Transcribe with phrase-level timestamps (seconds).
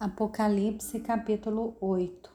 [0.00, 2.30] Apocalipse capítulo 8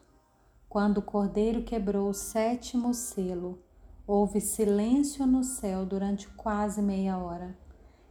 [0.68, 3.58] Quando o cordeiro quebrou o sétimo selo,
[4.06, 7.56] houve silêncio no céu durante quase meia hora.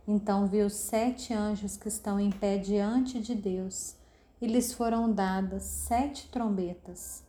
[0.08, 3.96] Então vi os sete anjos que estão em pé diante de Deus,
[4.42, 7.24] e lhes foram dadas sete trombetas.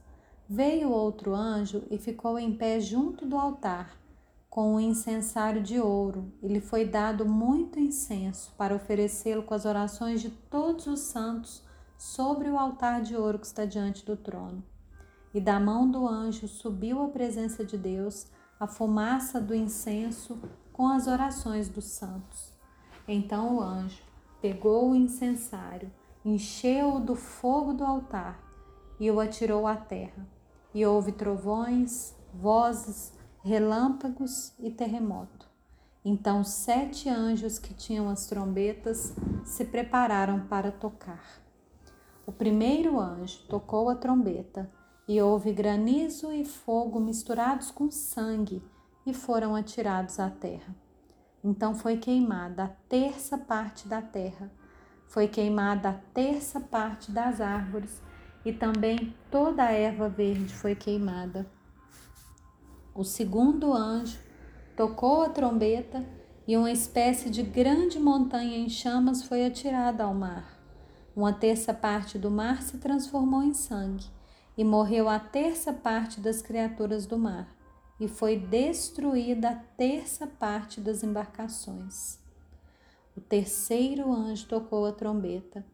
[0.48, 4.00] Veio outro anjo e ficou em pé junto do altar,
[4.48, 9.66] com um incensário de ouro, e lhe foi dado muito incenso para oferecê-lo com as
[9.66, 11.62] orações de todos os santos
[11.96, 14.62] sobre o altar de ouro que está diante do trono.
[15.32, 18.26] E da mão do anjo subiu à presença de Deus
[18.58, 20.40] a fumaça do incenso
[20.72, 22.52] com as orações dos santos.
[23.06, 24.02] Então o anjo
[24.40, 25.90] pegou o incensário,
[26.24, 28.40] encheu-o do fogo do altar
[28.98, 30.26] e o atirou à terra.
[30.72, 35.48] E houve trovões, vozes, relâmpagos e terremoto.
[36.04, 41.43] Então sete anjos que tinham as trombetas se prepararam para tocar.
[42.26, 44.70] O primeiro anjo tocou a trombeta
[45.06, 48.62] e houve granizo e fogo misturados com sangue
[49.06, 50.74] e foram atirados à terra.
[51.42, 54.50] Então foi queimada a terça parte da terra,
[55.06, 58.02] foi queimada a terça parte das árvores
[58.44, 61.46] e também toda a erva verde foi queimada.
[62.94, 64.18] O segundo anjo
[64.74, 66.02] tocou a trombeta
[66.46, 70.63] e uma espécie de grande montanha em chamas foi atirada ao mar.
[71.16, 74.04] Uma terça parte do mar se transformou em sangue,
[74.56, 77.48] e morreu a terça parte das criaturas do mar,
[78.00, 82.18] e foi destruída a terça parte das embarcações.
[83.16, 85.64] O terceiro anjo tocou a trombeta,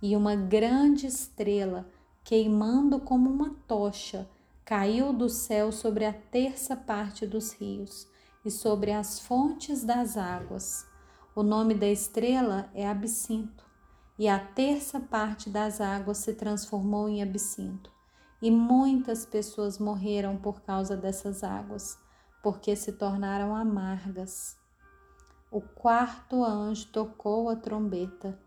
[0.00, 1.86] e uma grande estrela,
[2.24, 4.26] queimando como uma tocha,
[4.64, 8.08] caiu do céu sobre a terça parte dos rios
[8.44, 10.86] e sobre as fontes das águas.
[11.34, 13.65] O nome da estrela é Absinto
[14.18, 17.92] e a terça parte das águas se transformou em absinto.
[18.40, 21.98] E muitas pessoas morreram por causa dessas águas,
[22.42, 24.56] porque se tornaram amargas.
[25.50, 28.38] O quarto anjo tocou a trombeta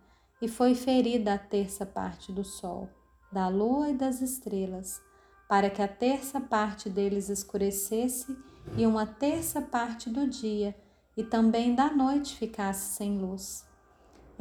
[0.42, 2.90] e foi ferida a terça parte do sol,
[3.32, 5.02] da lua e das estrelas,
[5.48, 8.38] para que a terça parte deles escurecesse
[8.78, 10.76] e uma terça parte do dia
[11.18, 13.69] e também da noite ficasse sem luz.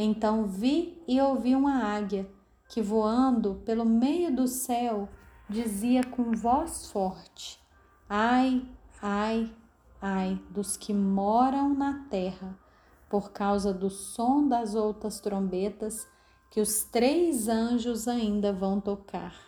[0.00, 2.30] Então vi e ouvi uma águia
[2.68, 5.08] que, voando pelo meio do céu,
[5.50, 7.60] dizia com voz forte:
[8.08, 8.64] Ai,
[9.02, 9.52] ai,
[10.00, 12.56] ai dos que moram na terra,
[13.10, 16.06] por causa do som das outras trombetas
[16.48, 19.47] que os três anjos ainda vão tocar.